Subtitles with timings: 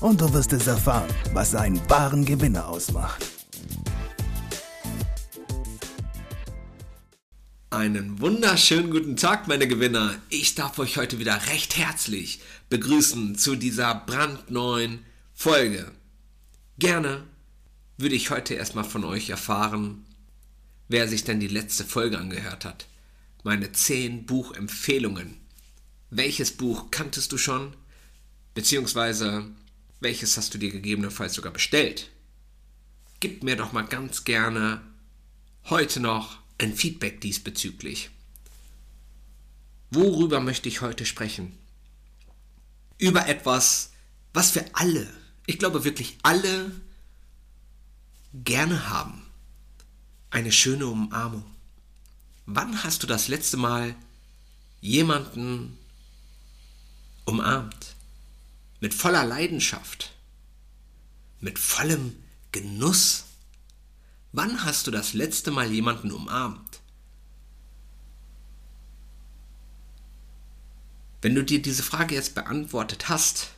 [0.00, 3.24] und du wirst es erfahren, was einen wahren Gewinner ausmacht.
[7.70, 10.14] Einen wunderschönen guten Tag, meine Gewinner.
[10.30, 12.40] Ich darf euch heute wieder recht herzlich
[12.70, 15.04] begrüßen zu dieser brandneuen
[15.34, 15.90] Folge.
[16.78, 17.24] Gerne
[17.98, 20.06] würde ich heute erstmal von euch erfahren,
[20.88, 22.86] wer sich denn die letzte Folge angehört hat.
[23.44, 25.36] Meine 10 Buchempfehlungen.
[26.10, 27.76] Welches Buch kanntest du schon?
[28.54, 29.50] Beziehungsweise
[30.00, 32.10] welches hast du dir gegebenenfalls sogar bestellt?
[33.20, 34.80] Gib mir doch mal ganz gerne
[35.64, 38.10] heute noch ein Feedback diesbezüglich.
[39.90, 41.56] Worüber möchte ich heute sprechen?
[42.98, 43.92] Über etwas,
[44.34, 45.08] was wir alle,
[45.46, 46.72] ich glaube wirklich alle,
[48.34, 49.22] gerne haben.
[50.30, 51.44] Eine schöne Umarmung.
[52.44, 53.94] Wann hast du das letzte Mal
[54.80, 55.78] jemanden
[57.24, 57.94] umarmt?
[58.80, 60.12] Mit voller Leidenschaft?
[61.40, 62.16] Mit vollem
[62.52, 63.24] Genuss?
[64.32, 66.80] Wann hast du das letzte Mal jemanden umarmt?
[71.20, 73.50] Wenn du dir diese Frage jetzt beantwortet hast,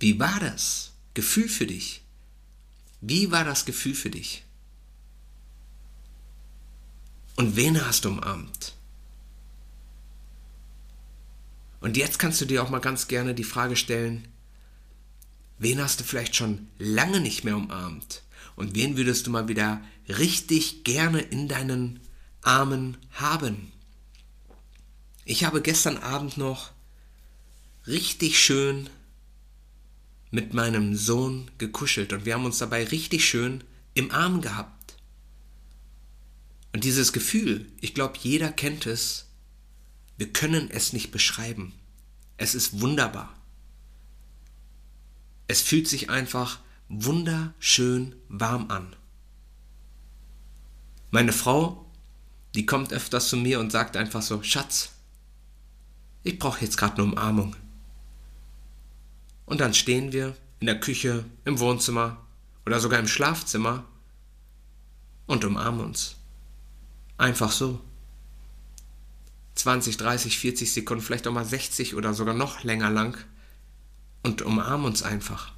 [0.00, 2.02] wie war das Gefühl für dich?
[3.00, 4.44] Wie war das Gefühl für dich?
[7.36, 8.74] Und wen hast du umarmt?
[11.82, 14.28] Und jetzt kannst du dir auch mal ganz gerne die Frage stellen,
[15.58, 18.22] wen hast du vielleicht schon lange nicht mehr umarmt?
[18.54, 21.98] Und wen würdest du mal wieder richtig gerne in deinen
[22.40, 23.72] Armen haben?
[25.24, 26.70] Ich habe gestern Abend noch
[27.86, 28.88] richtig schön
[30.30, 34.96] mit meinem Sohn gekuschelt und wir haben uns dabei richtig schön im Arm gehabt.
[36.72, 39.26] Und dieses Gefühl, ich glaube, jeder kennt es,
[40.22, 41.72] wir können es nicht beschreiben.
[42.36, 43.34] Es ist wunderbar.
[45.48, 48.94] Es fühlt sich einfach wunderschön warm an.
[51.10, 51.90] Meine Frau,
[52.54, 54.92] die kommt öfters zu mir und sagt einfach so, Schatz,
[56.22, 57.56] ich brauche jetzt gerade eine Umarmung.
[59.44, 62.24] Und dann stehen wir in der Küche, im Wohnzimmer
[62.64, 63.84] oder sogar im Schlafzimmer
[65.26, 66.14] und umarmen uns.
[67.18, 67.80] Einfach so.
[69.54, 73.16] 20, 30, 40 Sekunden, vielleicht auch mal 60 oder sogar noch länger lang
[74.22, 75.52] und umarmen uns einfach.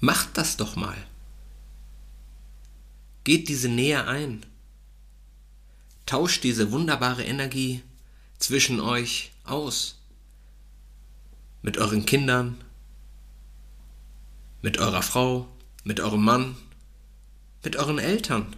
[0.00, 0.96] Macht das doch mal.
[3.24, 4.44] Geht diese Nähe ein.
[6.06, 7.82] Tauscht diese wunderbare Energie
[8.38, 9.98] zwischen euch aus
[11.62, 12.62] mit euren Kindern,
[14.62, 15.48] mit eurer Frau,
[15.84, 16.56] mit eurem Mann,
[17.64, 18.54] mit euren Eltern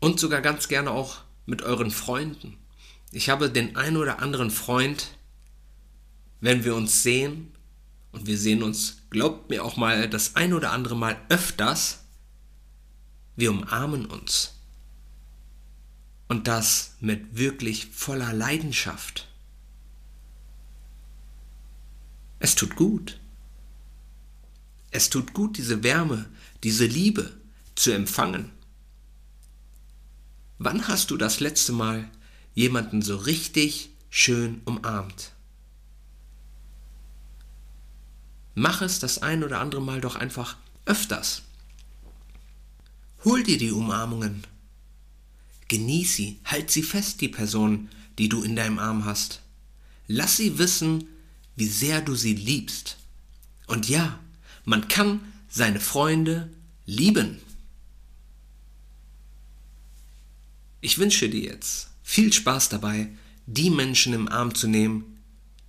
[0.00, 2.58] und sogar ganz gerne auch mit euren Freunden.
[3.10, 5.16] Ich habe den ein oder anderen Freund,
[6.40, 7.52] wenn wir uns sehen,
[8.12, 12.04] und wir sehen uns, glaubt mir auch mal, das ein oder andere Mal öfters,
[13.36, 14.54] wir umarmen uns.
[16.28, 19.28] Und das mit wirklich voller Leidenschaft.
[22.40, 23.18] Es tut gut.
[24.90, 26.28] Es tut gut, diese Wärme,
[26.62, 27.32] diese Liebe
[27.74, 28.50] zu empfangen.
[30.58, 32.10] Wann hast du das letzte Mal
[32.54, 35.32] jemanden so richtig schön umarmt?
[38.56, 41.42] Mach es das ein oder andere Mal doch einfach öfters.
[43.24, 44.44] Hol dir die Umarmungen.
[45.68, 47.88] Genieß sie, halt sie fest, die Person,
[48.18, 49.42] die du in deinem Arm hast.
[50.08, 51.06] Lass sie wissen,
[51.54, 52.96] wie sehr du sie liebst.
[53.68, 54.18] Und ja,
[54.64, 56.52] man kann seine Freunde
[56.84, 57.38] lieben.
[60.80, 63.08] Ich wünsche dir jetzt viel Spaß dabei,
[63.46, 65.18] die Menschen im Arm zu nehmen,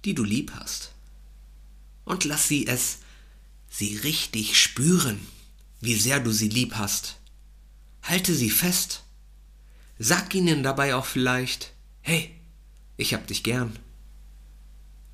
[0.06, 0.94] die du lieb hast.
[2.06, 3.00] Und lass sie es,
[3.70, 5.20] sie richtig spüren,
[5.82, 7.18] wie sehr du sie lieb hast.
[8.04, 9.04] Halte sie fest.
[9.98, 12.34] Sag ihnen dabei auch vielleicht, hey,
[12.98, 13.78] ich hab dich gern.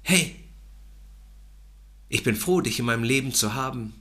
[0.02, 0.36] Hey,
[2.10, 3.94] ich bin froh, dich in meinem Leben zu haben.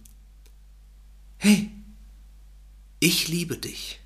[1.39, 1.71] Hey,
[3.01, 4.01] ich liebe dich.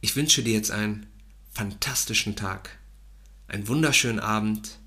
[0.00, 1.06] Ich wünsche dir jetzt einen
[1.52, 2.78] fantastischen Tag,
[3.48, 4.78] einen wunderschönen Abend.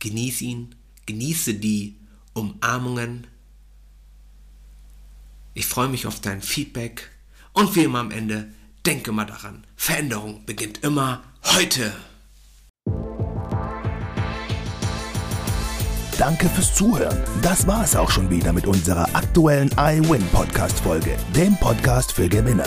[0.00, 0.74] Genieß ihn,
[1.06, 1.96] genieße die
[2.32, 3.26] Umarmungen.
[5.54, 7.10] Ich freue mich auf dein Feedback
[7.52, 8.52] und wie immer am Ende,
[8.84, 11.92] denke mal daran, Veränderung beginnt immer heute.
[16.18, 17.18] Danke fürs Zuhören.
[17.42, 22.28] Das war es auch schon wieder mit unserer aktuellen iWin Podcast Folge, dem Podcast für
[22.28, 22.66] Gewinner.